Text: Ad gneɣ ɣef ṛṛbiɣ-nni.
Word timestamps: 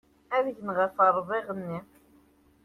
Ad 0.35 0.45
gneɣ 0.57 0.77
ɣef 0.79 0.97
ṛṛbiɣ-nni. 1.09 1.79